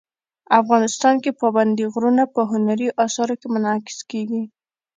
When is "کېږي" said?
4.11-4.43